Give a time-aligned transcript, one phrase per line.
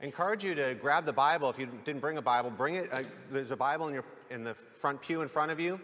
[0.00, 1.50] I encourage you to grab the Bible.
[1.50, 2.88] If you didn't bring a Bible, bring it.
[2.92, 3.02] Uh,
[3.32, 5.80] there's a Bible in, your, in the front pew in front of you.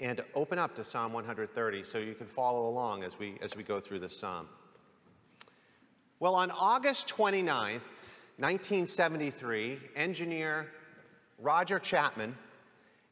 [0.00, 3.62] And open up to Psalm 130 so you can follow along as we, as we
[3.62, 4.48] go through this psalm.
[6.18, 7.82] Well, on August 29th,
[8.38, 10.66] 1973, engineer
[11.38, 12.34] Roger Chapman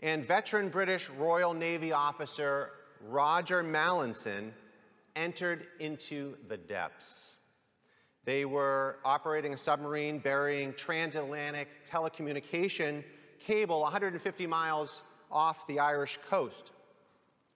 [0.01, 2.71] and veteran British Royal Navy officer
[3.07, 4.51] Roger Mallinson
[5.15, 7.38] entered into the depths.
[8.29, 13.03] They were operating a submarine burying transatlantic telecommunication
[13.41, 16.73] cable 150 miles off the Irish coast.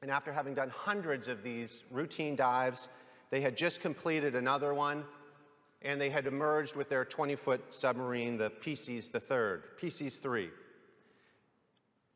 [0.01, 2.89] And after having done hundreds of these routine dives,
[3.29, 5.05] they had just completed another one
[5.83, 10.49] and they had emerged with their 20 foot submarine, the Pisces the third, Pisces 3.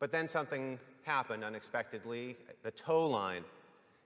[0.01, 2.39] But then something happened unexpectedly.
[2.63, 3.45] The tow line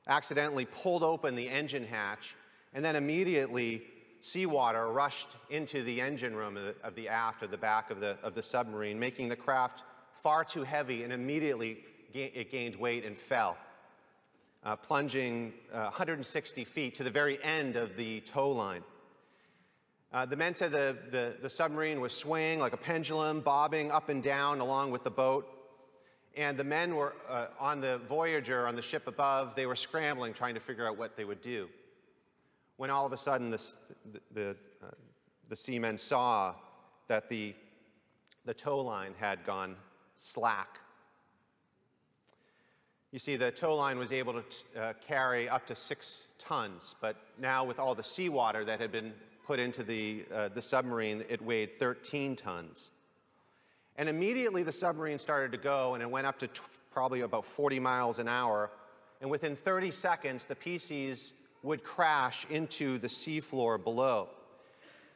[0.09, 2.35] accidentally pulled open the engine hatch,
[2.75, 3.85] and then immediately
[4.21, 8.01] seawater rushed into the engine room of the, of the aft of the back of
[8.01, 9.83] the, of the submarine, making the craft
[10.23, 11.79] far too heavy, and immediately
[12.13, 13.57] it gained weight and fell,
[14.65, 18.83] uh, plunging uh, 160 feet to the very end of the tow line.
[20.13, 24.09] Uh, the men said the, the, the submarine was swaying like a pendulum, bobbing up
[24.09, 25.47] and down along with the boat.
[26.37, 30.33] And the men were uh, on the Voyager, on the ship above, they were scrambling,
[30.33, 31.69] trying to figure out what they would do.
[32.81, 33.63] When all of a sudden the,
[34.33, 34.87] the, uh,
[35.51, 36.55] the seamen saw
[37.09, 37.55] that the,
[38.47, 39.77] the tow line had gone
[40.17, 40.79] slack.
[43.13, 47.17] You see, the tow line was able to uh, carry up to six tons, but
[47.39, 49.13] now with all the seawater that had been
[49.47, 52.93] put into the, uh, the submarine, it weighed 13 tons.
[53.97, 57.45] And immediately the submarine started to go, and it went up to t- probably about
[57.45, 58.71] 40 miles an hour.
[59.21, 64.29] And within 30 seconds, the Pisces would crash into the seafloor below.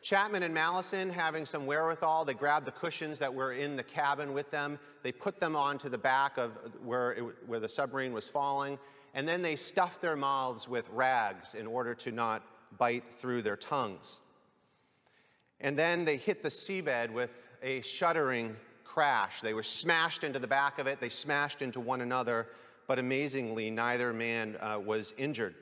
[0.02, 4.34] Chapman and Mallinson, having some wherewithal, they grabbed the cushions that were in the cabin
[4.34, 4.78] with them.
[5.02, 6.52] They put them onto the back of
[6.84, 8.78] where, it, where the submarine was falling,
[9.14, 12.42] and then they stuffed their mouths with rags in order to not
[12.76, 14.20] bite through their tongues.
[15.60, 17.32] And then they hit the seabed with
[17.62, 19.40] a shuddering crash.
[19.40, 22.48] They were smashed into the back of it, they smashed into one another,
[22.86, 25.54] but amazingly, neither man uh, was injured.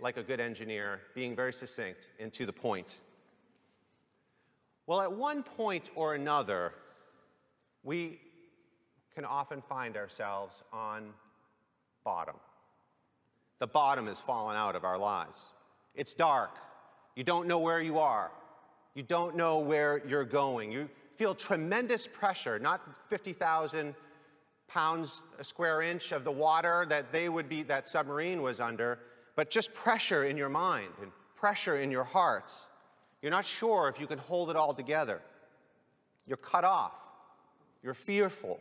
[0.00, 3.00] Like a good engineer, being very succinct and to the point.
[4.86, 6.72] Well, at one point or another,
[7.82, 8.20] we
[9.14, 11.10] can often find ourselves on
[12.04, 12.36] bottom.
[13.58, 15.50] The bottom has fallen out of our lives.
[15.94, 16.50] It's dark.
[17.14, 18.30] You don't know where you are.
[18.94, 20.72] You don't know where you're going.
[20.72, 23.94] You feel tremendous pressure, not 50,000
[24.68, 28.98] pounds a square inch of the water that they would be, that submarine was under,
[29.36, 32.66] but just pressure in your mind and pressure in your hearts.
[33.20, 35.22] You're not sure if you can hold it all together.
[36.26, 36.92] You're cut off.
[37.82, 38.60] You're fearful.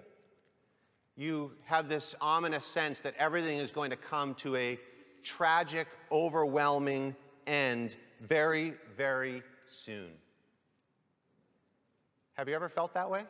[1.15, 4.79] You have this ominous sense that everything is going to come to a
[5.23, 7.15] tragic, overwhelming
[7.47, 10.09] end very, very soon.
[12.33, 13.21] Have you ever felt that way?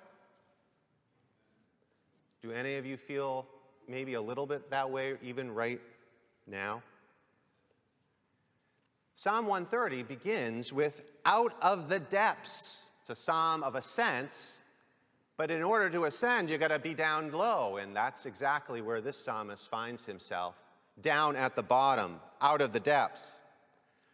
[2.42, 3.46] Do any of you feel
[3.88, 5.82] maybe a little bit that way even right
[6.48, 6.82] now?
[9.16, 12.90] Psalm 130 begins with out of the depths.
[13.02, 14.58] It's a psalm of ascents,
[15.38, 19.02] but in order to ascend, you got to be down low, and that's exactly where
[19.02, 20.56] this psalmist finds himself
[21.02, 23.32] down at the bottom, out of the depths.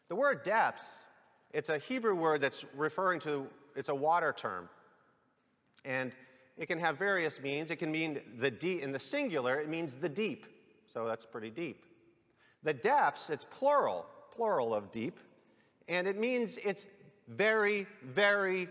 [0.10, 0.86] The word depths
[1.54, 4.70] it's a Hebrew word that's referring to, it's a water term.
[5.86, 6.12] And
[6.58, 7.72] it can have various meanings.
[7.72, 10.46] It can mean the deep, in the singular, it means the deep.
[10.94, 11.86] So that's pretty deep.
[12.64, 14.06] The depths, it's plural,
[14.38, 15.20] plural of deep.
[15.90, 16.86] And it means it's
[17.28, 18.70] very, very,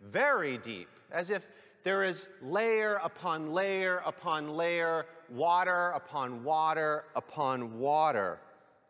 [0.00, 1.46] very deep, as if
[1.82, 8.38] there is layer upon layer upon layer, water upon water upon water.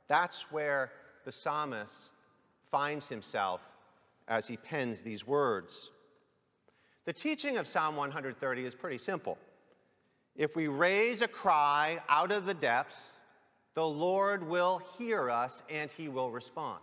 [0.07, 0.93] That's where
[1.25, 2.11] the psalmist
[2.71, 3.61] finds himself
[4.29, 5.91] as he pens these words.
[7.07, 9.39] The teaching of Psalm 130 is pretty simple.
[10.37, 13.13] If we raise a cry out of the depths,
[13.75, 16.81] the Lord will hear us and he will respond.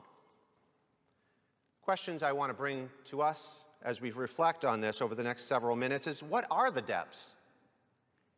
[1.82, 5.44] Questions I want to bring to us as we reflect on this over the next
[5.44, 7.36] several minutes is what are the depths?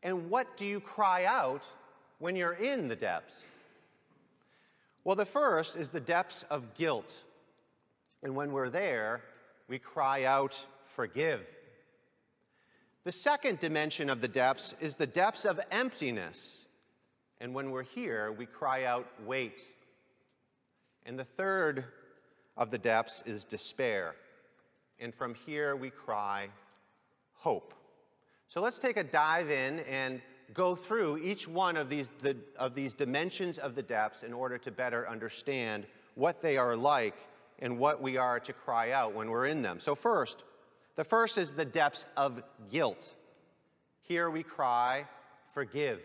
[0.04, 1.64] And what do you cry out
[2.20, 3.46] when you're in the depths?
[5.04, 7.24] Well, the first is the depths of guilt.
[8.24, 9.22] And when we're there,
[9.70, 11.46] we cry out, Forgive.
[13.04, 16.66] The second dimension of the depths is the depths of emptiness.
[17.40, 19.62] And when we're here, we cry out, Wait.
[21.06, 21.86] And the third
[22.58, 24.16] of the depths is despair.
[25.00, 26.50] And from here, we cry,
[27.36, 27.74] Hope.
[28.48, 30.22] So let's take a dive in and
[30.54, 34.58] go through each one of these, the, of these dimensions of the depths in order
[34.58, 35.86] to better understand
[36.16, 37.16] what they are like
[37.60, 39.80] and what we are to cry out when we're in them.
[39.80, 40.44] So, first,
[40.96, 42.42] the first is the depths of
[42.72, 43.16] guilt.
[44.02, 45.06] Here we cry,
[45.54, 46.02] Forgive.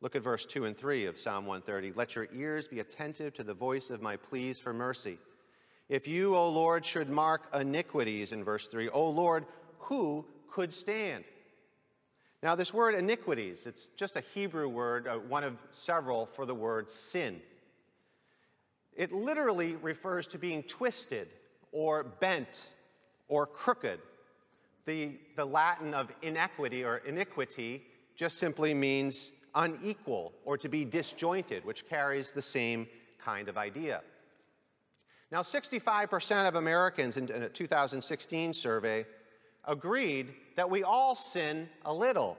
[0.00, 1.92] Look at verse 2 and 3 of Psalm 130.
[1.96, 5.18] Let your ears be attentive to the voice of my pleas for mercy.
[5.88, 9.46] If you, O Lord, should mark iniquities, in verse 3, O Lord,
[9.78, 11.24] who could stand?
[12.42, 16.54] Now, this word iniquities, it's just a Hebrew word, uh, one of several for the
[16.54, 17.40] word sin.
[18.94, 21.28] It literally refers to being twisted
[21.72, 22.68] or bent
[23.28, 24.00] or crooked.
[24.84, 27.82] The, the Latin of inequity or iniquity
[28.16, 32.86] just simply means unequal or to be disjointed, which carries the same
[33.18, 34.02] kind of idea.
[35.32, 39.04] Now, 65% of Americans in a 2016 survey
[39.64, 42.38] agreed that we all sin a little,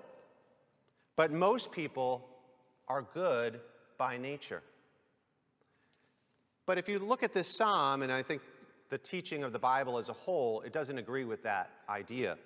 [1.18, 2.26] but most people
[2.88, 3.60] are good
[3.98, 4.64] by nature.
[6.66, 8.42] But if you look at this psalm, and I think
[8.90, 12.38] the teaching of the Bible as a whole, it doesn't agree with that idea.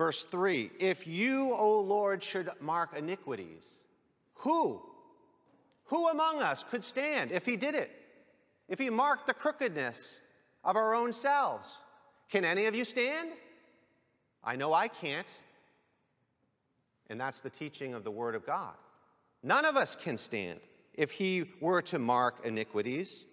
[0.00, 3.74] Verse 3 If you, O Lord, should mark iniquities,
[4.32, 4.80] who?
[5.88, 7.90] Who among us could stand if he did it?
[8.66, 10.18] If he marked the crookedness
[10.64, 11.76] of our own selves?
[12.30, 13.28] Can any of you stand?
[14.42, 15.38] I know I can't.
[17.10, 18.72] And that's the teaching of the Word of God.
[19.42, 20.60] None of us can stand
[20.94, 23.26] if he were to mark iniquities.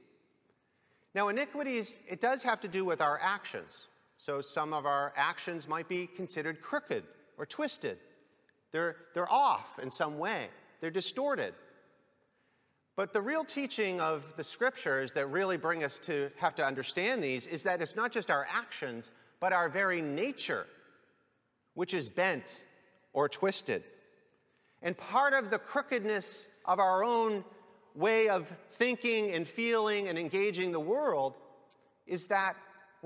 [1.15, 3.87] Now, iniquities, it does have to do with our actions.
[4.17, 7.03] So some of our actions might be considered crooked
[7.37, 7.99] or twisted.
[8.71, 10.47] They're, they're off in some way,
[10.81, 11.53] they're distorted.
[12.95, 17.23] But the real teaching of the scriptures that really bring us to have to understand
[17.23, 20.65] these is that it's not just our actions, but our very nature,
[21.75, 22.63] which is bent
[23.13, 23.83] or twisted.
[24.81, 27.45] And part of the crookedness of our own
[27.93, 31.35] way of thinking and feeling and engaging the world
[32.07, 32.55] is that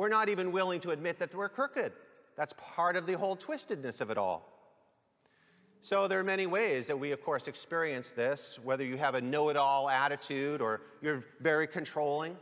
[0.02, 1.92] we're not even willing to admit that we're crooked.
[2.36, 4.52] That's part of the whole twistedness of it all.
[5.84, 9.22] So, there are many ways that we, of course, experience this, whether you have a
[9.22, 12.36] know it all attitude or you're very controlling,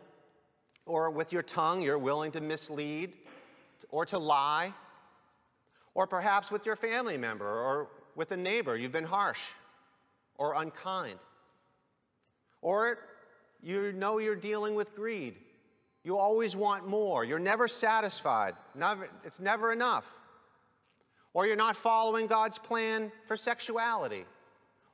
[0.85, 3.11] or with your tongue, you're willing to mislead
[3.89, 4.73] or to lie,
[5.95, 9.41] or perhaps with your family member or with a neighbor, you've been harsh
[10.37, 11.19] or unkind.
[12.61, 12.99] Or
[13.61, 15.35] you know you're dealing with greed.
[16.03, 17.23] You always want more.
[17.23, 18.55] You're never satisfied.
[18.73, 20.05] Never, it's never enough.
[21.33, 24.25] Or you're not following God's plan for sexuality.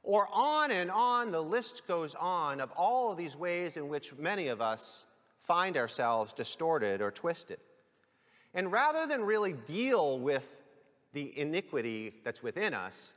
[0.04, 4.14] Or on and on, the list goes on of all of these ways in which
[4.18, 5.06] many of us
[5.40, 7.60] find ourselves distorted or twisted.
[8.54, 10.62] And rather than really deal with
[11.14, 13.14] the iniquity that's within us,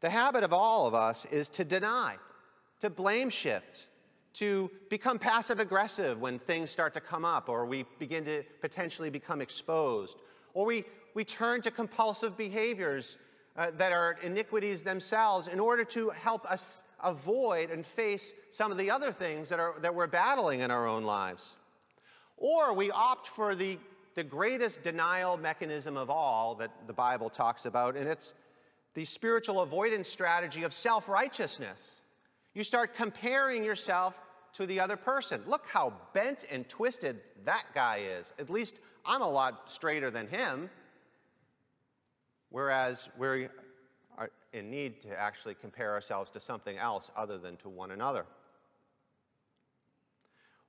[0.00, 2.16] the habit of all of us is to deny,
[2.80, 3.86] to blame shift,
[4.34, 9.10] to become passive aggressive when things start to come up or we begin to potentially
[9.10, 10.18] become exposed,
[10.54, 10.84] or we,
[11.14, 13.16] we turn to compulsive behaviors
[13.56, 18.78] uh, that are iniquities themselves in order to help us avoid and face some of
[18.78, 21.56] the other things that, are, that we're battling in our own lives.
[22.36, 23.78] Or we opt for the,
[24.14, 28.34] the greatest denial mechanism of all that the Bible talks about, and it's
[28.94, 31.96] the spiritual avoidance strategy of self righteousness.
[32.54, 34.14] You start comparing yourself
[34.54, 35.42] to the other person.
[35.46, 38.32] Look how bent and twisted that guy is.
[38.38, 40.68] At least I'm a lot straighter than him.
[42.50, 43.48] Whereas we
[44.18, 48.26] are in need to actually compare ourselves to something else other than to one another.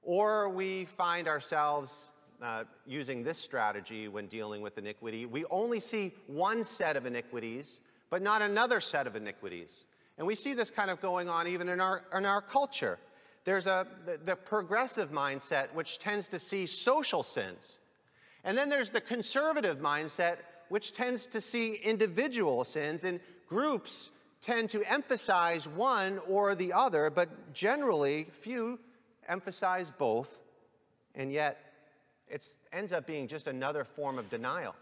[0.04, 2.12] Or we find ourselves
[2.42, 5.26] uh, using this strategy when dealing with iniquity.
[5.26, 7.80] We only see one set of iniquities
[8.12, 9.86] but not another set of iniquities.
[10.22, 13.00] And we see this kind of going on even in our, in our culture.
[13.44, 17.80] There's a, the, the progressive mindset, which tends to see social sins.
[18.44, 20.36] And then there's the conservative mindset,
[20.70, 24.12] which tends to see individual sins, and groups
[24.42, 28.78] tend to emphasize one or the other, but generally, few
[29.28, 30.40] emphasize both.
[31.16, 31.58] And yet,
[32.28, 34.76] it ends up being just another form of denial,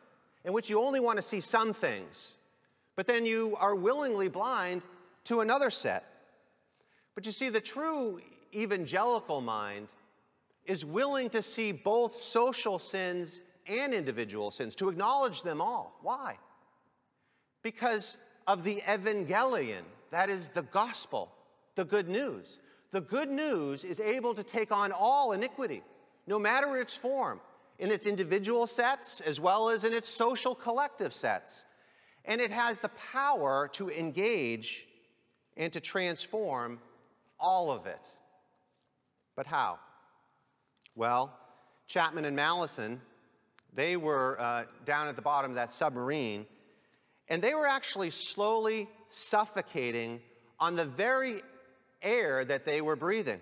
[0.43, 2.35] in which you only want to see some things,
[2.97, 4.81] but then you are willingly blind
[5.25, 6.05] to another set.
[7.15, 8.21] But you see, the true
[8.53, 9.87] evangelical mind
[10.65, 15.97] is willing to see both social sins and individual sins, to acknowledge them all.
[16.01, 16.37] Why?
[17.61, 21.31] Because of the evangelion, that is the gospel,
[21.75, 22.59] the good news.
[22.91, 25.83] The good news is able to take on all iniquity,
[26.25, 27.39] no matter its form,
[27.77, 31.65] in its individual sets as well as in its social collective sets.
[32.25, 34.87] And it has the power to engage
[35.59, 36.79] and to transform
[37.39, 38.09] all of it.
[39.35, 39.77] But how?
[40.95, 41.37] Well,
[41.87, 42.99] Chapman and Mallinson,
[43.75, 46.47] they were uh, down at the bottom of that submarine,
[47.27, 50.21] and they were actually slowly suffocating
[50.59, 51.41] on the very
[52.01, 53.39] air that they were breathing.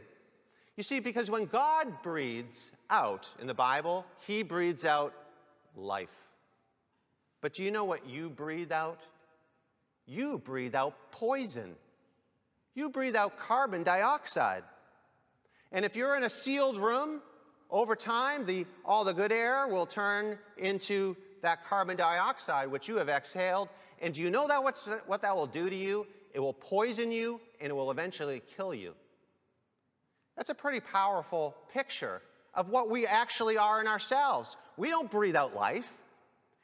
[0.76, 5.14] You see, because when God breathes out in the Bible, He breathes out
[5.76, 6.10] life.
[7.42, 9.00] But do you know what you breathe out?
[10.06, 11.76] You breathe out poison.
[12.78, 14.62] You breathe out carbon dioxide.
[15.72, 17.24] And if you're in a sealed room,
[17.72, 22.98] over time, the, all the good air will turn into that carbon dioxide, which you
[22.98, 23.70] have exhaled.
[24.00, 26.06] And do you know that what, what that will do to you?
[26.36, 28.94] It will poison you and it will eventually kill you.
[30.36, 32.22] That's a pretty powerful picture
[32.54, 34.56] of what we actually are in ourselves.
[34.78, 35.92] We don't breathe out life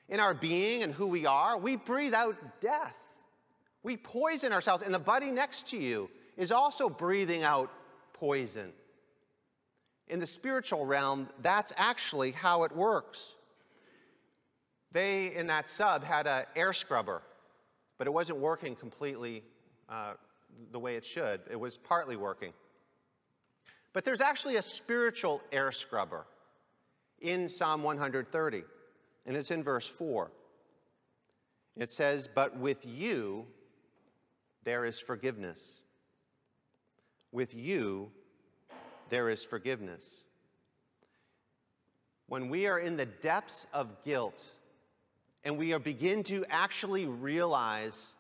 [0.10, 2.94] in our being and who we are, we breathe out death.
[3.84, 7.72] We poison ourselves, and the buddy next to you is also breathing out
[8.14, 8.72] poison
[10.08, 13.36] in the spiritual realm, that's actually how it works.
[14.92, 17.22] They, in that sub, had an air scrubber,
[17.98, 19.44] but it wasn't working completely
[19.90, 20.14] uh,
[20.72, 21.42] the way it should.
[21.50, 22.54] It was partly working.
[23.94, 26.26] But there's actually a spiritual air scrubber
[27.22, 28.64] in Psalm 130,
[29.26, 30.32] and it's in verse 4.
[31.78, 33.48] It says, But with you
[34.64, 35.76] there is forgiveness.
[37.32, 38.12] With you
[39.10, 40.22] there is forgiveness.
[42.28, 44.44] When we are in the depths of guilt
[45.44, 48.14] and we begin to actually realize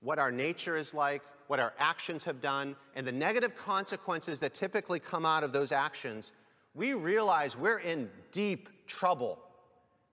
[0.00, 4.54] what our nature is like, what our actions have done, and the negative consequences that
[4.54, 6.30] typically come out of those actions,
[6.74, 9.38] we realize we're in deep trouble.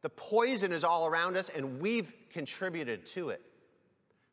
[0.01, 3.41] The poison is all around us, and we've contributed to it.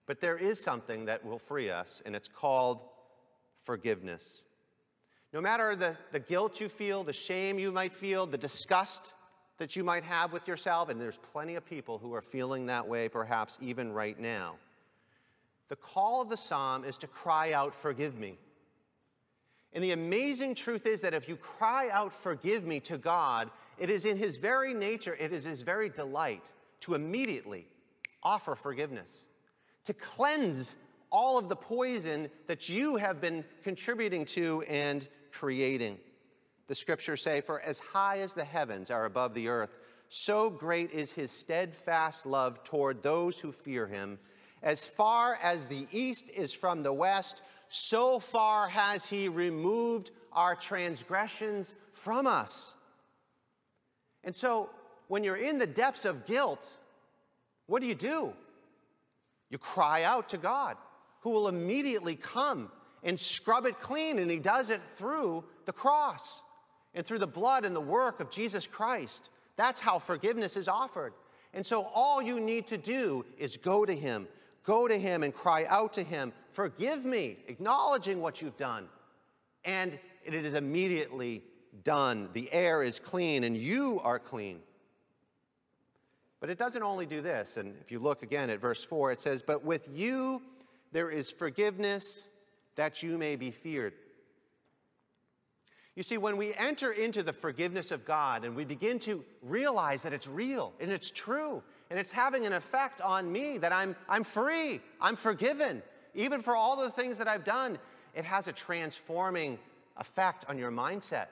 [0.06, 2.80] But there is something that will free us, and it's called
[3.62, 4.42] forgiveness.
[5.32, 9.14] No matter the, the guilt you feel, the shame you might feel, the disgust
[9.58, 12.86] that you might have with yourself, and there's plenty of people who are feeling that
[12.86, 14.56] way perhaps even right now.
[15.68, 18.36] The call of the psalm is to cry out, Forgive me.
[19.72, 23.90] And the amazing truth is that if you cry out, Forgive me to God, it
[23.90, 27.66] is in His very nature, it is His very delight to immediately
[28.22, 29.22] offer forgiveness,
[29.84, 30.76] to cleanse
[31.10, 35.98] all of the poison that you have been contributing to and creating.
[36.66, 40.90] The scriptures say, For as high as the heavens are above the earth, so great
[40.90, 44.18] is his steadfast love toward those who fear him.
[44.62, 50.56] As far as the east is from the west, so far has he removed our
[50.56, 52.74] transgressions from us.
[54.24, 54.70] And so,
[55.08, 56.78] when you're in the depths of guilt,
[57.66, 58.32] what do you do?
[59.50, 60.76] You cry out to God,
[61.20, 62.70] who will immediately come
[63.02, 64.18] and scrub it clean.
[64.18, 66.42] And he does it through the cross
[66.94, 69.30] and through the blood and the work of Jesus Christ.
[69.56, 71.12] That's how forgiveness is offered.
[71.52, 74.26] And so all you need to do is go to him,
[74.64, 78.86] go to him and cry out to him, Forgive me, acknowledging what you've done.
[79.64, 81.42] And it is immediately
[81.82, 82.28] done.
[82.32, 84.60] The air is clean and you are clean.
[86.40, 87.56] But it doesn't only do this.
[87.56, 90.42] And if you look again at verse 4, it says, But with you
[90.92, 92.28] there is forgiveness
[92.76, 93.94] that you may be feared.
[95.96, 100.02] You see, when we enter into the forgiveness of God and we begin to realize
[100.02, 103.94] that it's real and it's true and it's having an effect on me, that I'm,
[104.08, 105.82] I'm free, I'm forgiven,
[106.14, 107.78] even for all the things that I've done,
[108.14, 109.58] it has a transforming
[109.96, 111.26] effect on your mindset.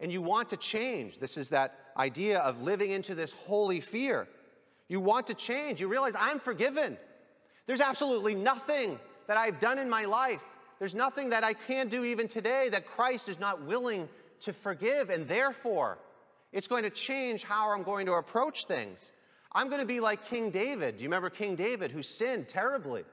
[0.00, 1.18] And you want to change.
[1.18, 4.26] This is that idea of living into this holy fear.
[4.88, 5.80] You want to change.
[5.80, 6.98] You realize I'm forgiven.
[7.66, 10.42] There's absolutely nothing that I've done in my life
[10.78, 14.08] there's nothing that I can do even today that Christ is not willing
[14.40, 15.98] to forgive, and therefore,
[16.52, 19.12] it's going to change how I'm going to approach things.
[19.52, 20.96] I'm going to be like King David.
[20.96, 23.04] Do you remember King David who sinned terribly?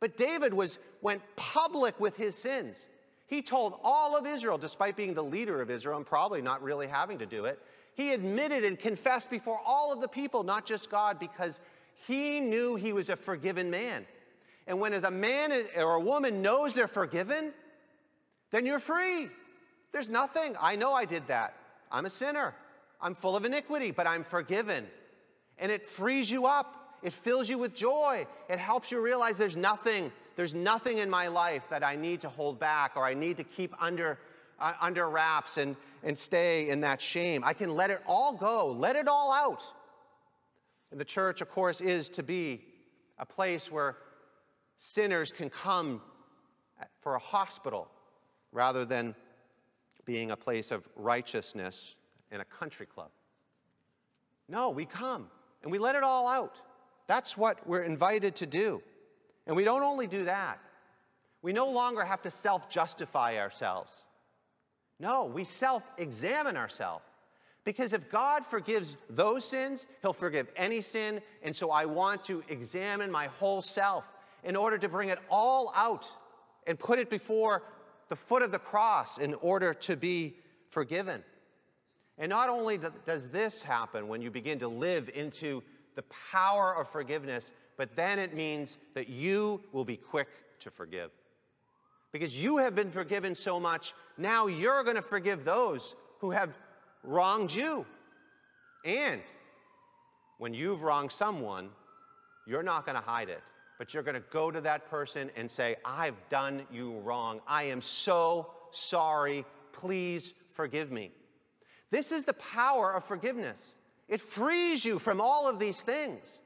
[0.00, 2.88] But David was went public with his sins.
[3.34, 6.86] He told all of Israel, despite being the leader of Israel and probably not really
[6.86, 7.58] having to do it,
[7.94, 11.60] He admitted and confessed before all of the people, not just God, because
[12.06, 14.06] he knew he was a forgiven man.
[14.68, 17.52] And when as a man or a woman knows they're forgiven,
[18.52, 19.28] then you're free.
[19.90, 20.54] There's nothing.
[20.60, 21.56] I know I did that.
[21.90, 22.54] I'm a sinner.
[23.00, 24.86] I'm full of iniquity, but I'm forgiven.
[25.58, 26.98] And it frees you up.
[27.02, 28.28] It fills you with joy.
[28.48, 32.28] It helps you realize there's nothing, there's nothing in my life that I need to
[32.28, 34.18] hold back or I need to keep under,
[34.58, 37.42] uh, under wraps and, and stay in that shame.
[37.44, 39.64] I can let it all go, let it all out.
[40.90, 42.64] And the church, of course, is to be
[43.18, 43.96] a place where
[44.78, 46.00] sinners can come
[47.00, 47.88] for a hospital
[48.52, 49.14] rather than
[50.04, 51.96] being a place of righteousness
[52.30, 53.10] in a country club.
[54.48, 55.28] No, we come
[55.62, 56.60] and we let it all out.
[57.06, 58.82] That's what we're invited to do.
[59.46, 60.58] And we don't only do that,
[61.42, 63.92] we no longer have to self justify ourselves.
[64.98, 67.04] No, we self examine ourselves.
[67.64, 71.20] Because if God forgives those sins, He'll forgive any sin.
[71.42, 74.08] And so I want to examine my whole self
[74.44, 76.10] in order to bring it all out
[76.66, 77.62] and put it before
[78.08, 80.36] the foot of the cross in order to be
[80.68, 81.24] forgiven.
[82.18, 85.62] And not only does this happen when you begin to live into
[85.96, 90.28] the power of forgiveness, but then it means that you will be quick
[90.60, 91.10] to forgive.
[92.12, 96.50] Because you have been forgiven so much, now you're going to forgive those who have
[97.02, 97.84] wronged you.
[98.84, 99.20] And
[100.38, 101.70] when you've wronged someone,
[102.46, 103.42] you're not going to hide it,
[103.78, 107.40] but you're going to go to that person and say, I've done you wrong.
[107.48, 109.44] I am so sorry.
[109.72, 111.10] Please forgive me.
[111.90, 113.58] This is the power of forgiveness.
[114.08, 116.40] It frees you from all of these things.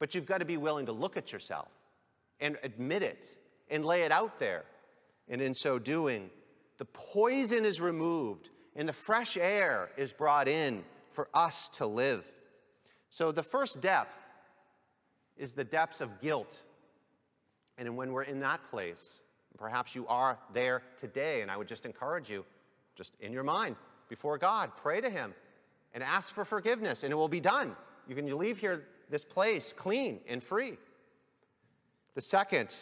[0.00, 1.68] But you've got to be willing to look at yourself
[2.40, 3.28] and admit it
[3.68, 4.64] and lay it out there.
[5.28, 6.30] And in so doing,
[6.78, 12.24] the poison is removed and the fresh air is brought in for us to live.
[13.10, 14.16] So the first depth
[15.36, 16.62] is the depths of guilt.
[17.78, 19.20] And when we're in that place,
[19.58, 22.44] perhaps you are there today, and I would just encourage you,
[22.96, 23.76] just in your mind,
[24.08, 24.70] before God.
[24.76, 25.34] Pray to Him
[25.92, 27.74] and ask for forgiveness, and it will be done.
[28.06, 30.78] You can leave here, this place, clean and free.
[32.14, 32.74] The second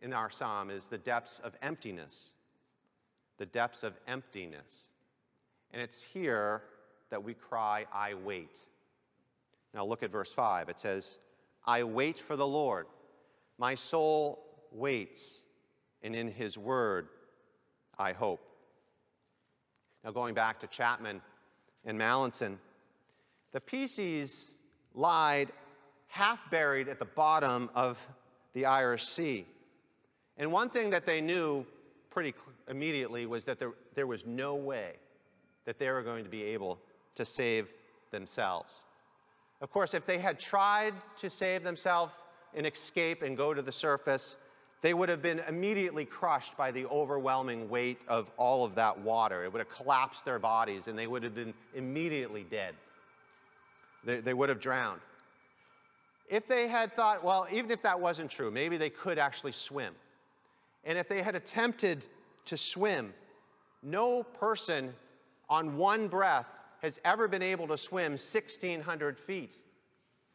[0.00, 2.32] in our psalm is the depths of emptiness.
[3.36, 4.88] The depths of emptiness.
[5.72, 6.62] And it's here
[7.10, 8.62] that we cry, I wait.
[9.74, 10.68] Now look at verse 5.
[10.68, 11.18] It says,
[11.66, 12.86] I wait for the Lord.
[13.58, 15.42] My soul waits,
[16.02, 17.08] and in his word
[17.98, 18.40] I hope.
[20.04, 21.20] Now, going back to Chapman
[21.84, 22.58] and Mallinson,
[23.52, 24.50] the Pisces
[24.98, 25.48] lied
[26.08, 28.04] half buried at the bottom of
[28.52, 29.46] the Irish Sea.
[30.36, 31.64] And one thing that they knew
[32.10, 32.34] pretty
[32.68, 34.94] immediately was that there, there was no way
[35.64, 36.78] that they were going to be able
[37.14, 37.72] to save
[38.10, 38.82] themselves.
[39.60, 42.14] Of course, if they had tried to save themselves
[42.54, 44.38] and escape and go to the surface,
[44.80, 49.44] they would have been immediately crushed by the overwhelming weight of all of that water.
[49.44, 52.74] It would have collapsed their bodies and they would have been immediately dead.
[54.04, 55.00] They, they would have drowned.
[56.28, 59.94] If they had thought, well, even if that wasn't true, maybe they could actually swim.
[60.84, 62.06] And if they had attempted
[62.46, 63.14] to swim,
[63.82, 64.92] no person
[65.48, 66.46] on one breath
[66.82, 69.56] has ever been able to swim 1,600 feet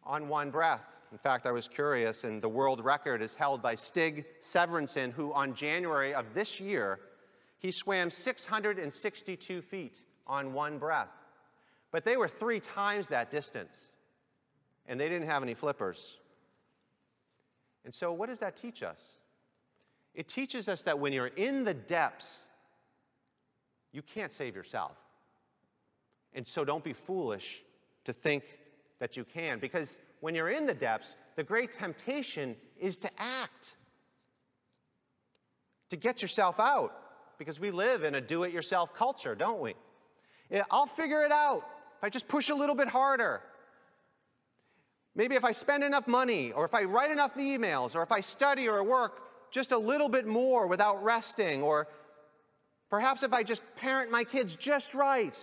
[0.04, 0.82] on one breath.
[1.12, 5.32] In fact, I was curious, and the world record is held by Stig Severinsen, who
[5.34, 7.00] on January of this year,
[7.60, 11.10] he swam 662 feet on one breath.
[11.94, 13.80] But they were three times that distance,
[14.88, 16.18] and they didn't have any flippers.
[17.86, 19.20] And so, what does that teach us?
[20.16, 22.42] It teaches us that when you're in the depths,
[23.92, 24.98] you can't save yourself.
[26.34, 27.64] And so, don't be foolish
[28.06, 28.44] to think
[28.98, 33.76] that you can, because when you're in the depths, the great temptation is to act,
[35.92, 39.76] to get yourself out, because we live in a do it yourself culture, don't we?
[40.72, 41.64] I'll figure it out
[42.04, 43.42] if I just push a little bit harder.
[45.16, 48.20] Maybe if I spend enough money, or if I write enough emails, or if I
[48.20, 51.88] study or work just a little bit more without resting, or
[52.90, 55.40] perhaps if I just parent my kids just right,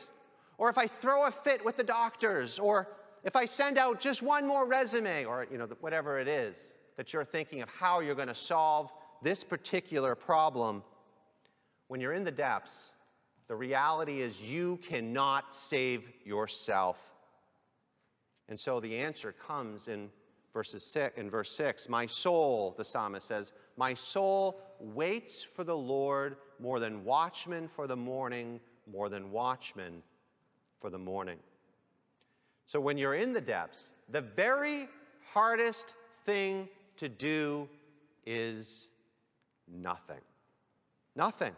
[0.58, 2.88] or if I throw a fit with the doctors, or
[3.24, 7.14] if I send out just one more resume or you know, whatever it is that
[7.14, 8.92] you're thinking of how you're going to solve
[9.22, 10.82] this particular problem,
[11.88, 12.90] when you're in the depths,
[13.50, 17.10] the reality is you cannot save yourself.
[18.48, 20.08] And so the answer comes in
[20.54, 25.76] verses six, in verse 6 my soul the psalmist says my soul waits for the
[25.76, 30.00] lord more than watchmen for the morning more than watchmen
[30.80, 31.38] for the morning.
[32.66, 34.88] So when you're in the depths, the very
[35.32, 37.68] hardest thing to do
[38.24, 38.90] is
[39.66, 40.20] nothing.
[41.16, 41.52] Nothing.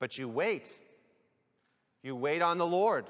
[0.00, 0.76] But you wait.
[2.02, 3.06] You wait on the Lord.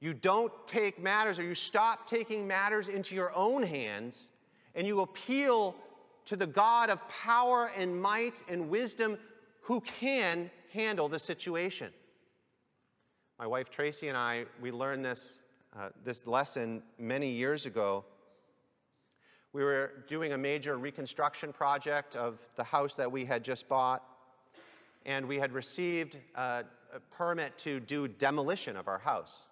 [0.00, 4.30] You don't take matters or you stop taking matters into your own hands
[4.74, 5.76] and you appeal
[6.24, 9.18] to the God of power and might and wisdom
[9.60, 11.92] who can handle the situation.
[13.38, 15.38] My wife Tracy and I, we learned this,
[15.78, 18.04] uh, this lesson many years ago.
[19.52, 24.04] We were doing a major reconstruction project of the house that we had just bought,
[25.06, 26.62] and we had received uh,
[26.94, 29.46] a permit to do demolition of our house.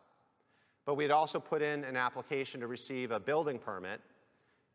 [0.84, 4.00] But we had also put in an application to receive a building permit,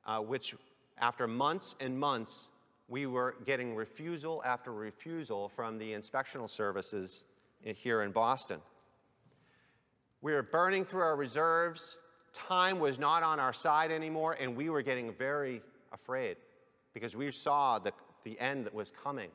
[0.06, 0.56] uh, which,
[1.00, 2.50] after months and months,
[2.88, 7.24] we were getting refusal after refusal from the inspectional services
[7.62, 8.60] here in Boston.
[10.22, 11.98] We were burning through our reserves.
[12.34, 16.38] Time was not on our side anymore, and we were getting very afraid
[16.94, 17.92] because we saw the,
[18.24, 19.30] the end that was coming.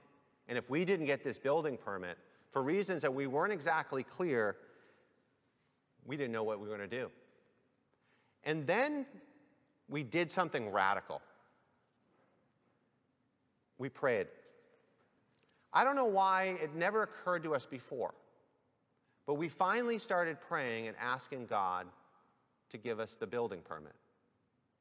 [0.49, 2.17] And if we didn't get this building permit,
[2.51, 4.57] for reasons that we weren't exactly clear,
[6.07, 7.11] we didn't know what we were going to do.
[8.45, 9.05] And then
[9.89, 11.21] we did something radical.
[13.77, 14.29] We prayed.
[15.73, 18.15] I don't know why it never occurred to us before,
[19.27, 21.87] but we finally started praying and asking God
[22.71, 23.95] to give us the building permit.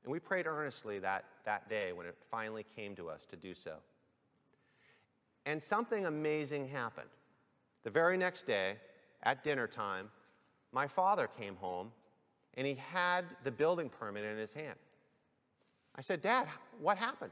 [0.04, 3.54] And we prayed earnestly that, that day when it finally came to us to do
[3.54, 3.76] so.
[5.48, 7.08] And something amazing happened.
[7.86, 8.76] The very next day,
[9.24, 10.10] at dinner time,
[10.74, 11.92] my father came home
[12.56, 14.76] and he had the building permit in his hand.
[15.96, 16.48] I said, Dad,
[16.82, 17.32] what happened?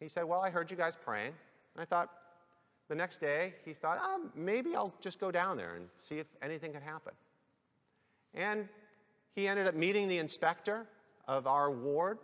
[0.00, 1.32] He said, Well, I heard you guys praying.
[1.74, 2.10] And I thought,
[2.88, 6.26] the next day, he thought, oh, maybe I'll just go down there and see if
[6.42, 7.12] anything could happen.
[8.34, 8.68] And
[9.34, 10.84] he ended up meeting the inspector
[11.28, 12.18] of our ward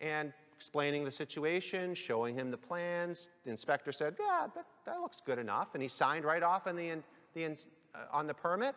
[0.00, 3.30] and explaining the situation, showing him the plans.
[3.44, 5.74] The inspector said, Yeah, that, that looks good enough.
[5.74, 6.94] And he signed right off on the,
[7.34, 8.74] the, uh, on the permit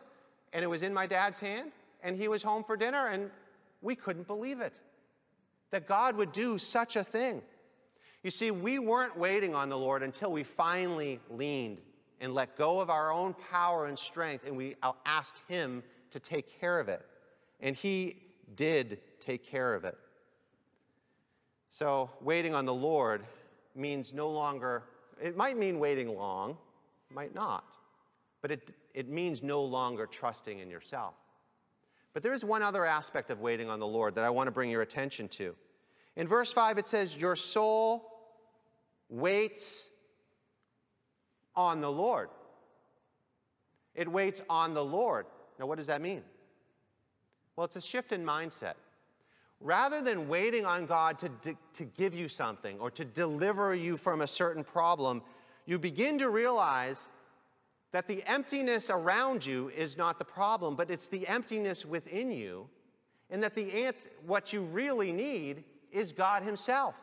[0.52, 3.30] and it was in my dad's hand, and he was home for dinner, and
[3.82, 4.72] we couldn't believe it
[5.70, 7.42] that God would do such a thing.
[8.24, 11.80] You see, we weren't waiting on the Lord until we finally leaned
[12.20, 14.74] and let go of our own power and strength, and we
[15.06, 17.06] asked Him to take care of it.
[17.60, 18.16] And He
[18.56, 19.96] did take care of it.
[21.70, 23.24] So, waiting on the Lord
[23.74, 24.82] means no longer,
[25.22, 26.58] it might mean waiting long,
[27.10, 27.64] might not,
[28.42, 31.14] but it it means no longer trusting in yourself.
[32.12, 34.50] But there is one other aspect of waiting on the Lord that I want to
[34.50, 35.54] bring your attention to.
[36.16, 38.04] In verse 5, it says, Your soul
[39.08, 39.88] waits
[41.54, 42.30] on the Lord.
[43.94, 45.26] It waits on the Lord.
[45.58, 46.22] Now, what does that mean?
[47.54, 48.74] Well, it's a shift in mindset.
[49.60, 54.22] Rather than waiting on God to, to give you something or to deliver you from
[54.22, 55.22] a certain problem,
[55.66, 57.08] you begin to realize
[57.92, 62.68] that the emptiness around you is not the problem, but it's the emptiness within you,
[63.30, 63.92] and that the
[64.24, 66.98] what you really need is God Himself.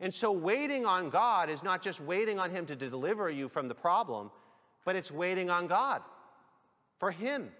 [0.00, 3.68] And so, waiting on God is not just waiting on Him to deliver you from
[3.68, 4.30] the problem,
[4.84, 6.02] but it's waiting on God
[6.98, 7.50] for Him.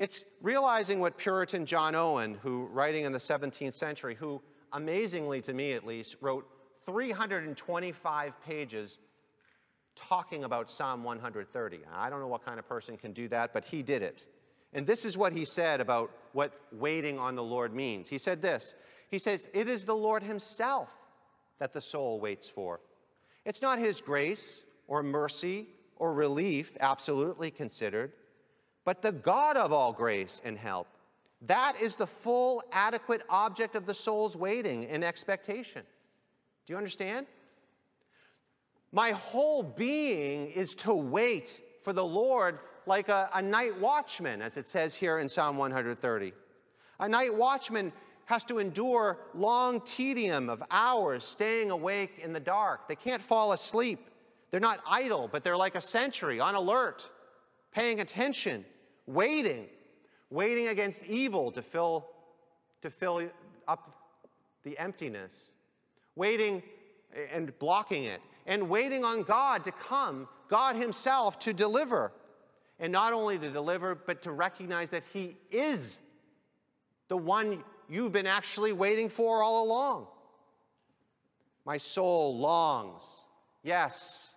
[0.00, 4.40] It's realizing what Puritan John Owen, who, writing in the 17th century, who,
[4.72, 6.48] amazingly to me at least, wrote
[6.86, 8.98] 325 pages
[9.94, 11.80] talking about Psalm 130.
[11.94, 14.24] I don't know what kind of person can do that, but he did it.
[14.72, 18.08] And this is what he said about what waiting on the Lord means.
[18.08, 18.74] He said this
[19.10, 20.96] He says, It is the Lord Himself
[21.58, 22.80] that the soul waits for.
[23.44, 28.12] It's not His grace or mercy or relief, absolutely considered,
[28.84, 30.88] but the God of all grace and help.
[31.42, 35.82] That is the full, adequate object of the soul's waiting and expectation.
[36.66, 37.26] Do you understand?
[38.92, 44.56] My whole being is to wait for the Lord like a, a, night watchman, as
[44.56, 46.32] it says here in Psalm 130.
[46.98, 47.92] A night watchman
[48.26, 52.88] has to endure long tedium of hours staying awake in the dark.
[52.88, 54.08] They can't fall asleep.
[54.50, 57.10] They're not idle, but they're like a sentry, on alert,
[57.72, 58.64] paying attention,
[59.06, 59.66] waiting,
[60.30, 62.08] waiting against evil to fill,
[62.82, 63.28] to fill
[63.68, 63.92] up
[64.62, 65.52] the emptiness,
[66.16, 66.62] waiting
[67.32, 72.12] and blocking it, and waiting on God to come, God Himself to deliver.
[72.78, 76.00] And not only to deliver, but to recognize that He is
[77.08, 80.06] the one you've been actually waiting for all along.
[81.64, 83.02] My soul longs,
[83.62, 84.34] yes,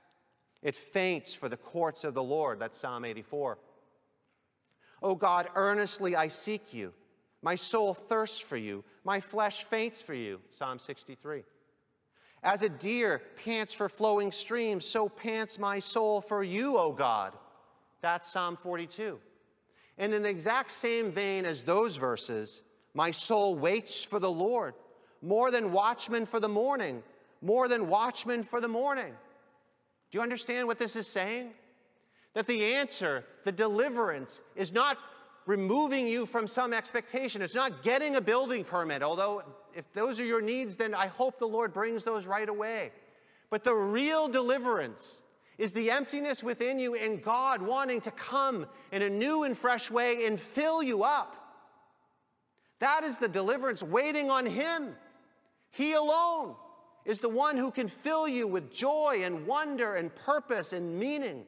[0.64, 2.60] It faints for the courts of the Lord.
[2.60, 3.60] That's Psalm 84.
[5.04, 6.94] O God, earnestly I seek you.
[7.42, 8.86] My soul thirsts for you.
[9.04, 10.40] My flesh faints for you.
[10.52, 11.44] Psalm 63.
[12.42, 17.34] As a deer pants for flowing streams, so pants my soul for you, O God.
[18.02, 19.20] That's Psalm 42.
[19.98, 22.62] And in the exact same vein as those verses,
[22.94, 24.74] my soul waits for the Lord,
[25.22, 27.04] more than watchmen for the morning,
[27.42, 29.14] more than watchmen for the morning.
[30.14, 31.54] Do you understand what this is saying?
[32.36, 35.00] That the answer, the deliverance, is not
[35.48, 37.42] removing you from some expectation.
[37.42, 39.42] It's not getting a building permit, although
[39.74, 42.92] if those are your needs, then I hope the Lord brings those right away.
[43.50, 45.24] But the real deliverance
[45.58, 49.90] is the emptiness within you and God wanting to come in a new and fresh
[49.90, 51.36] way and fill you up.
[52.78, 54.96] That is the deliverance waiting on Him.
[55.72, 56.54] He alone
[57.06, 61.46] is the one who can fill you with joy and wonder and purpose and meaning.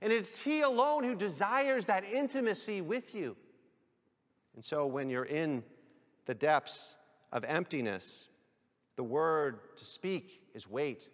[0.00, 3.36] And it's He alone who desires that intimacy with you.
[4.54, 5.62] And so when you're in
[6.26, 6.96] the depths
[7.32, 8.28] of emptiness,
[8.96, 11.08] the word to speak is wait.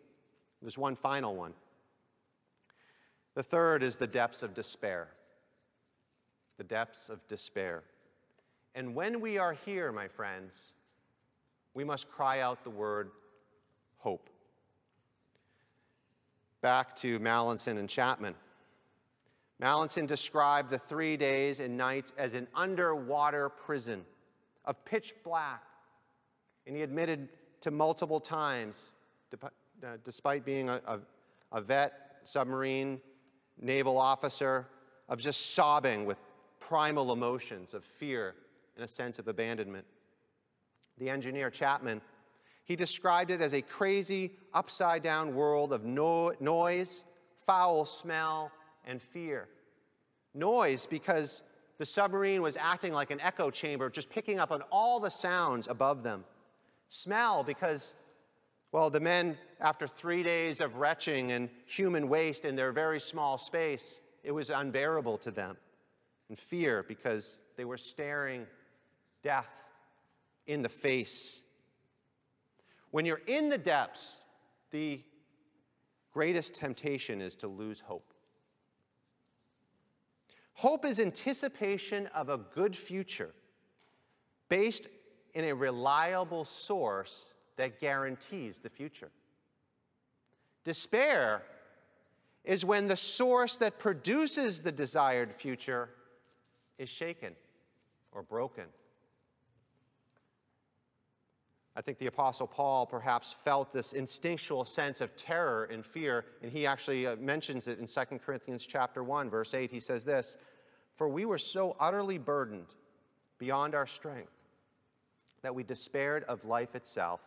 [0.62, 1.52] There's one final one.
[3.34, 5.08] The third is the depths of despair.
[6.56, 7.82] The depths of despair.
[8.74, 10.72] And when we are here, my friends,
[11.74, 13.10] we must cry out the word
[14.04, 14.28] hope.
[16.60, 18.34] Back to Mallinson and Chapman.
[19.62, 24.04] Mallinson described the three days and nights as an underwater prison
[24.66, 25.62] of pitch black.
[26.66, 27.30] And he admitted
[27.62, 28.90] to multiple times,
[29.42, 29.48] uh,
[30.04, 31.00] despite being a, a,
[31.52, 33.00] a vet, submarine,
[33.58, 34.66] naval officer,
[35.08, 36.18] of just sobbing with
[36.60, 38.34] primal emotions of fear
[38.76, 39.86] and a sense of abandonment.
[40.98, 42.02] The engineer Chapman
[42.64, 47.04] he described it as a crazy, upside down world of no- noise,
[47.46, 48.50] foul smell,
[48.86, 49.48] and fear.
[50.32, 51.42] Noise because
[51.78, 55.68] the submarine was acting like an echo chamber, just picking up on all the sounds
[55.68, 56.24] above them.
[56.88, 57.94] Smell because,
[58.72, 63.36] well, the men, after three days of retching and human waste in their very small
[63.36, 65.56] space, it was unbearable to them.
[66.30, 68.46] And fear because they were staring
[69.22, 69.50] death
[70.46, 71.43] in the face
[72.94, 74.22] when you're in the depths,
[74.70, 75.00] the
[76.12, 78.14] greatest temptation is to lose hope.
[80.52, 83.34] Hope is anticipation of a good future
[84.48, 84.86] based
[85.34, 89.10] in a reliable source that guarantees the future.
[90.62, 91.42] Despair
[92.44, 95.88] is when the source that produces the desired future
[96.78, 97.34] is shaken
[98.12, 98.66] or broken.
[101.76, 106.52] I think the Apostle Paul perhaps felt this instinctual sense of terror and fear, and
[106.52, 109.70] he actually uh, mentions it in 2 Corinthians chapter 1, verse 8.
[109.70, 110.36] He says this,
[110.94, 112.68] For we were so utterly burdened
[113.38, 114.30] beyond our strength
[115.42, 117.20] that we despaired of life itself.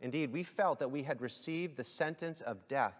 [0.00, 2.94] Indeed, we felt that we had received the sentence of death.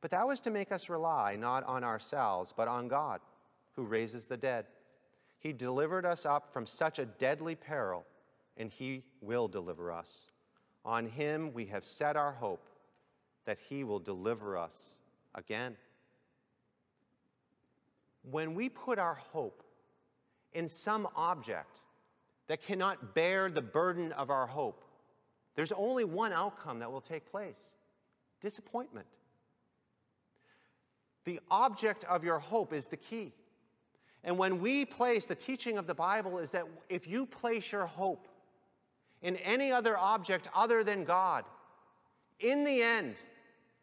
[0.00, 3.20] But that was to make us rely not on ourselves, but on God,
[3.76, 4.64] who raises the dead.
[5.38, 8.06] He delivered us up from such a deadly peril
[8.58, 10.26] and he will deliver us.
[10.84, 12.68] On him we have set our hope
[13.46, 14.98] that he will deliver us
[15.34, 15.76] again.
[18.30, 19.62] When we put our hope
[20.52, 21.80] in some object
[22.48, 24.84] that cannot bear the burden of our hope,
[25.54, 27.56] there's only one outcome that will take place
[28.40, 29.06] disappointment.
[31.24, 33.32] The object of your hope is the key.
[34.24, 37.86] And when we place the teaching of the Bible, is that if you place your
[37.86, 38.28] hope
[39.22, 41.44] in any other object other than God,
[42.40, 43.16] in the end,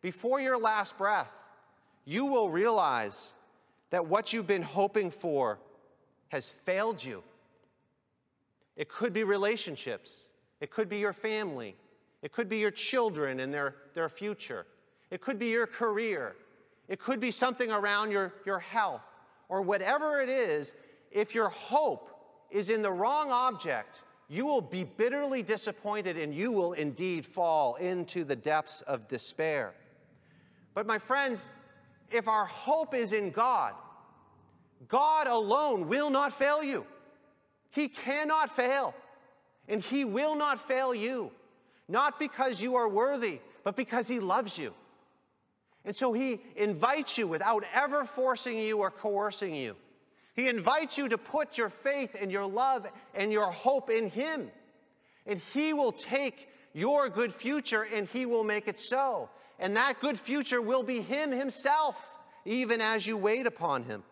[0.01, 1.33] before your last breath,
[2.05, 3.33] you will realize
[3.89, 5.59] that what you've been hoping for
[6.29, 7.23] has failed you.
[8.75, 11.75] It could be relationships, it could be your family,
[12.21, 14.65] it could be your children and their, their future,
[15.11, 16.35] it could be your career,
[16.87, 19.01] it could be something around your, your health,
[19.49, 20.73] or whatever it is.
[21.11, 22.11] If your hope
[22.51, 27.75] is in the wrong object, you will be bitterly disappointed and you will indeed fall
[27.75, 29.73] into the depths of despair.
[30.73, 31.49] But, my friends,
[32.11, 33.73] if our hope is in God,
[34.87, 36.85] God alone will not fail you.
[37.69, 38.93] He cannot fail,
[39.67, 41.31] and He will not fail you,
[41.87, 44.73] not because you are worthy, but because He loves you.
[45.83, 49.75] And so He invites you without ever forcing you or coercing you.
[50.35, 54.51] He invites you to put your faith and your love and your hope in Him.
[55.25, 59.29] And He will take your good future and He will make it so.
[59.59, 64.03] And that good future will be Him Himself, even as you wait upon Him.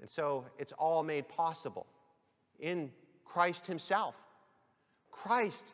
[0.00, 1.86] And so it's all made possible
[2.60, 2.92] in
[3.24, 4.16] Christ Himself.
[5.10, 5.72] Christ,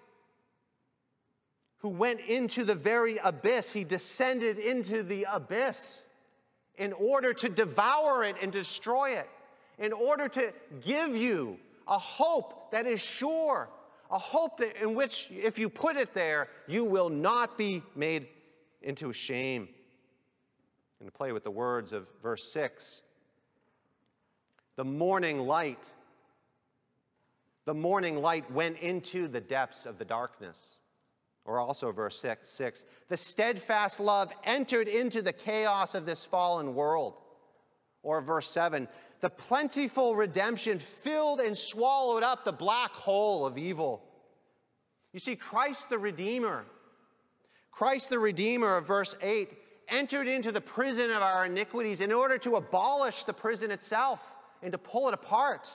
[1.78, 6.04] who went into the very abyss, He descended into the abyss
[6.78, 9.28] in order to devour it and destroy it,
[9.78, 13.68] in order to give you a hope that is sure,
[14.10, 18.28] a hope that, in which, if you put it there, you will not be made
[18.82, 19.68] into shame.
[21.00, 23.02] And to play with the words of verse 6
[24.76, 25.82] the morning light,
[27.64, 30.77] the morning light went into the depths of the darkness.
[31.48, 36.74] Or also, verse six, 6 the steadfast love entered into the chaos of this fallen
[36.74, 37.14] world.
[38.02, 38.86] Or verse 7
[39.20, 44.04] the plentiful redemption filled and swallowed up the black hole of evil.
[45.14, 46.66] You see, Christ the Redeemer,
[47.72, 49.50] Christ the Redeemer of verse 8,
[49.88, 54.20] entered into the prison of our iniquities in order to abolish the prison itself
[54.62, 55.74] and to pull it apart.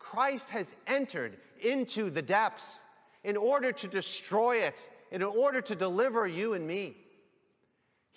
[0.00, 2.82] Christ has entered into the depths
[3.24, 6.96] in order to destroy it, in order to deliver you and me.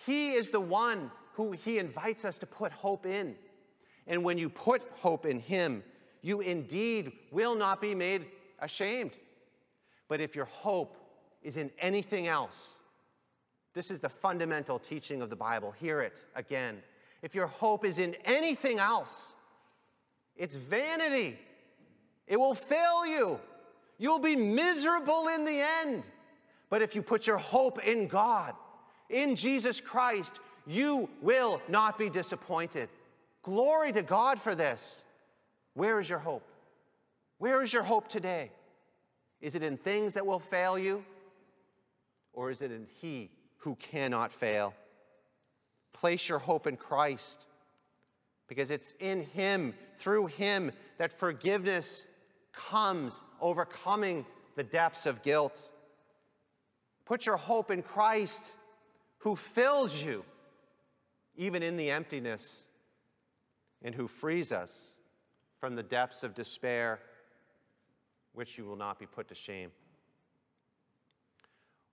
[0.05, 3.35] He is the one who he invites us to put hope in.
[4.07, 5.83] And when you put hope in him,
[6.21, 8.25] you indeed will not be made
[8.59, 9.17] ashamed.
[10.07, 10.97] But if your hope
[11.41, 12.77] is in anything else,
[13.73, 15.71] this is the fundamental teaching of the Bible.
[15.71, 16.81] Hear it again.
[17.21, 19.33] If your hope is in anything else,
[20.35, 21.37] it's vanity.
[22.27, 23.39] It will fail you.
[23.97, 26.03] You'll be miserable in the end.
[26.69, 28.56] But if you put your hope in God,
[29.10, 32.89] in Jesus Christ, you will not be disappointed.
[33.43, 35.06] Glory to God for this.
[35.73, 36.47] Where is your hope?
[37.38, 38.51] Where is your hope today?
[39.41, 41.03] Is it in things that will fail you?
[42.34, 44.73] Or is it in He who cannot fail?
[45.91, 47.45] Place your hope in Christ
[48.47, 52.06] because it's in Him, through Him, that forgiveness
[52.53, 55.69] comes, overcoming the depths of guilt.
[57.05, 58.53] Put your hope in Christ
[59.19, 60.23] who fills you,
[61.35, 62.65] even in the emptiness
[63.81, 64.93] and who frees us
[65.59, 66.99] from the depths of despair,
[68.33, 69.71] which you will not be put to shame.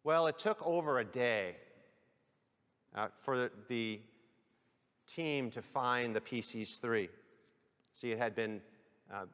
[0.02, 1.56] Well, it took over a day
[2.94, 4.00] uh, for the,
[5.06, 7.08] team to find the Pisces 3.
[7.92, 8.60] See, it had been
[9.12, 9.24] uh,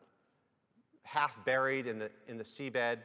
[1.07, 2.99] half buried in the, in the seabed.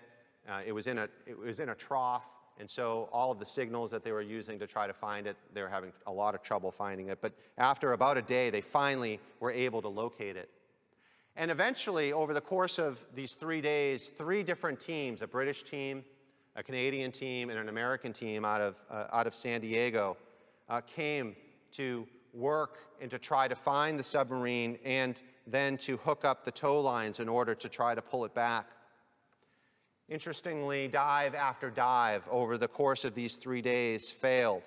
[0.50, 2.26] Uh, it, was in a, it was in a trough,
[2.60, 5.38] and so all of the signals that they were using to try to find it,
[5.54, 7.20] they were having a lot of trouble finding it.
[7.22, 10.50] But after about a day, they finally were able to locate it.
[11.36, 16.04] And eventually, over the course of these three days, three different teams a British team,
[16.56, 20.18] a Canadian team, and an American team out of, uh, out of San Diego
[20.70, 21.36] uh, came
[21.74, 26.52] to work and to try to find the submarine and then to hook up the
[26.52, 28.68] tow lines in order to try to pull it back.
[30.10, 34.64] Interestingly, dive after dive over the course of these three days failed.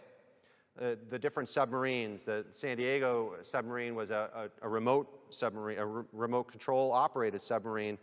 [0.80, 5.86] Uh, the different submarines, the San Diego submarine was a, a, a remote submarine, a
[5.86, 7.96] re- remote control operated submarine.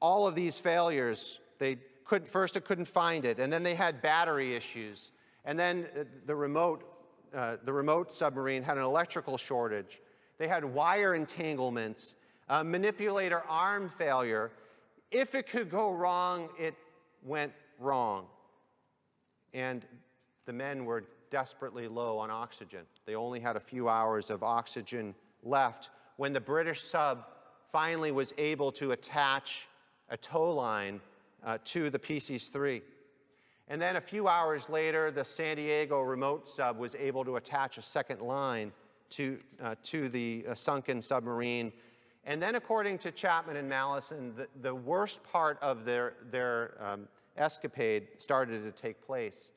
[0.00, 1.76] All of these failures, they
[2.06, 5.12] could first it couldn't find it, and then they had battery issues,
[5.44, 6.82] and then uh, the remote,
[7.34, 10.00] uh, the remote submarine had an electrical shortage.
[10.42, 12.16] They had wire entanglements,
[12.50, 14.50] manipulator arm failure,
[15.12, 16.74] if it could go wrong, it
[17.22, 18.26] went wrong.
[19.54, 19.86] And
[20.46, 22.80] the men were desperately low on oxygen.
[23.06, 27.24] They only had a few hours of oxygen left when the British sub
[27.70, 29.68] finally was able to attach
[30.08, 31.00] a tow line
[31.44, 32.82] uh, to the Pisces 3.
[33.68, 37.78] And then a few hours later, the San Diego remote sub was able to attach
[37.78, 38.72] a second line
[39.12, 41.72] to, uh, to the uh, sunken submarine
[42.24, 47.08] and then, according to Chapman and Mallinson, the, the worst part of their, their um,
[47.36, 49.50] escapade started to take place.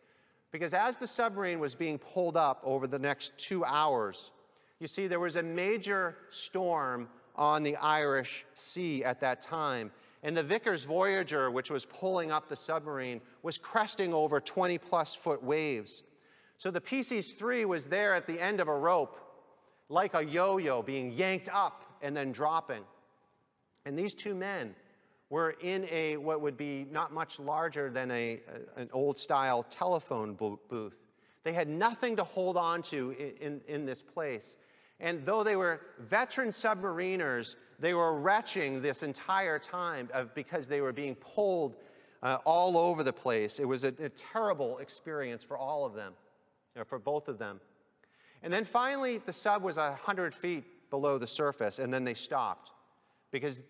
[0.52, 4.32] Because as the submarine was being pulled up over the next two hours,
[4.80, 9.92] you see, there was a major storm on the Irish Sea at that time.
[10.24, 15.14] And the Vickers Voyager, which was pulling up the submarine, was cresting over 20 plus
[15.14, 16.02] foot waves.
[16.58, 19.25] So the Pisces 3 was there at the end of a rope,
[19.90, 22.84] like a yo yo being yanked up and then dropping.
[23.86, 24.76] And these two men
[25.30, 28.42] were in a what would be not much larger than a,
[28.78, 30.96] an old style telephone booth.
[31.44, 34.56] They had nothing to hold on to in, in, in this place.
[35.00, 40.82] And though they were veteran submariners, they were retching this entire time of, because they
[40.82, 41.76] were being pulled
[42.24, 43.60] uh, all over the place.
[43.60, 46.14] It was a, a terrible experience for all of them,
[46.86, 47.60] for both of them.
[48.46, 52.70] And then finally, the sub was 100 feet below the surface, and then they stopped
[53.32, 53.64] because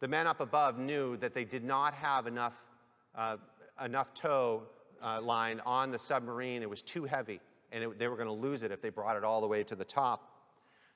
[0.00, 2.52] the men up above knew that they did not have enough,
[3.14, 3.38] uh,
[3.82, 4.64] enough tow
[5.02, 6.60] uh, line on the submarine.
[6.60, 7.40] It was too heavy,
[7.72, 9.64] and it, they were going to lose it if they brought it all the way
[9.64, 10.30] to the top.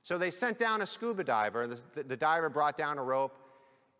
[0.03, 1.67] So they sent down a scuba diver.
[1.67, 3.35] The, the diver brought down a rope,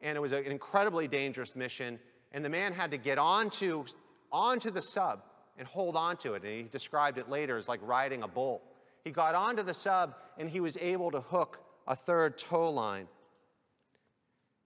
[0.03, 1.99] and it was an incredibly dangerous mission.
[2.33, 3.87] And the man had to get onto,
[4.31, 5.23] onto the sub
[5.57, 6.43] and hold onto it.
[6.43, 8.61] And he described it later as like riding a bull.
[9.05, 13.09] He got onto the sub, and he was able to hook a third tow line.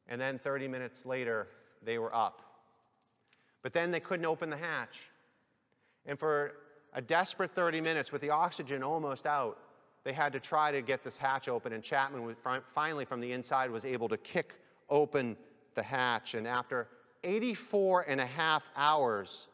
[0.09, 1.49] And then 30 minutes later,
[1.83, 2.43] they were up.
[3.63, 5.01] But then they couldn't open the hatch.
[6.05, 6.53] And for
[6.93, 9.59] a desperate 30 minutes, with the oxygen almost out,
[10.05, 11.73] they had to try to get this hatch open.
[11.73, 12.37] And Chapman
[12.75, 14.55] finally, from the inside, was able to kick
[14.89, 15.37] open
[15.75, 16.35] the hatch.
[16.35, 16.89] And after
[17.25, 19.49] 84 and a half hours,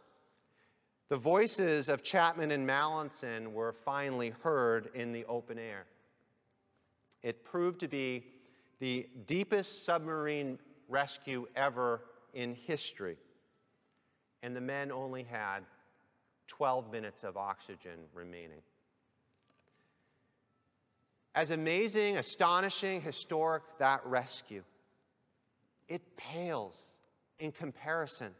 [1.12, 5.84] the voices of Chapman and Mallinson were finally heard in the open air.
[7.22, 8.24] It proved to be
[8.80, 10.58] the deepest submarine
[10.88, 12.00] rescue ever
[12.32, 13.18] in history.
[14.42, 15.64] And the men only had
[16.46, 18.62] 12 minutes of oxygen remaining.
[21.34, 24.62] As amazing, astonishing, historic that rescue,
[25.88, 26.96] it pales
[27.38, 28.32] in comparison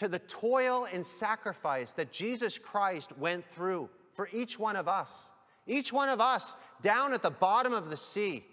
[0.00, 5.30] to the toil and sacrifice that Jesus Christ went through for each one of us.
[5.66, 8.44] Each one of us down at the bottom of the sea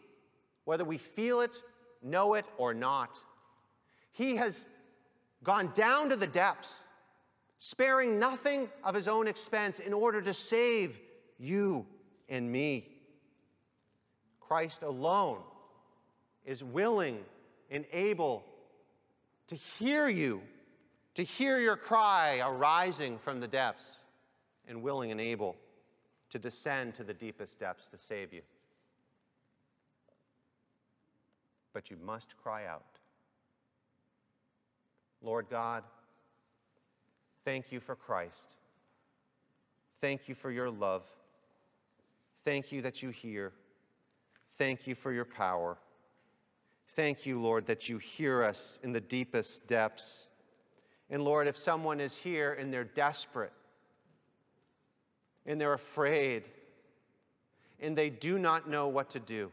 [0.66, 1.56] whether we feel it,
[2.04, 3.24] know it, or not.
[4.12, 4.68] He has
[5.42, 6.86] gone down to the depths,
[7.58, 11.00] sparing nothing of his own expense in order to save
[11.40, 11.86] you
[12.28, 12.90] and me.
[14.42, 15.40] Christ alone
[16.46, 17.20] is willing
[17.72, 18.44] and able
[19.48, 20.42] to hear you,
[21.18, 24.00] to hear your cry arising from the depths,
[24.68, 25.56] and willing and able
[26.30, 28.42] to descend to the deepest depths to save you.
[31.78, 32.98] but you must cry out.
[35.22, 35.84] Lord God,
[37.46, 38.56] thank you for Christ.
[40.02, 41.04] Thank you for your love.
[42.44, 43.54] Thank you that you hear.
[44.56, 45.78] Thank you for your power.
[46.96, 50.30] Thank you, Lord, that you hear us in the deepest depths.
[51.10, 53.54] And Lord, if someone is here and they're desperate,
[55.46, 56.44] and they're afraid,
[57.80, 59.52] and they do not know what to do,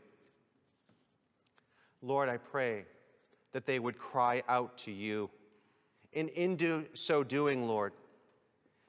[2.03, 2.85] Lord, I pray
[3.53, 5.31] that they would cry out to you.
[6.13, 7.93] And in do, so doing, Lord,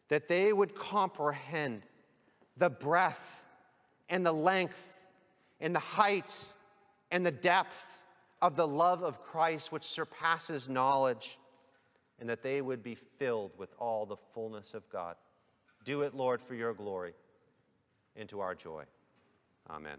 [0.09, 1.83] that they would comprehend
[2.57, 3.43] the breadth
[4.09, 5.01] and the length
[5.59, 6.53] and the height
[7.11, 8.03] and the depth
[8.41, 11.37] of the love of Christ, which surpasses knowledge,
[12.19, 15.15] and that they would be filled with all the fullness of God.
[15.83, 17.13] Do it, Lord, for your glory
[18.15, 18.85] and to our joy.
[19.69, 19.97] Amen.